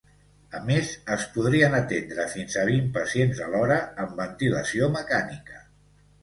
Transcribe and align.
A 0.59 0.59
més, 0.67 0.93
es 1.15 1.25
podrien 1.35 1.75
atendre 1.79 2.25
fins 2.31 2.55
a 2.63 2.63
vint 2.71 2.87
pacients 2.95 3.43
alhora 3.49 3.77
amb 4.07 4.17
ventilació 4.23 4.91
mecànica. 4.97 5.63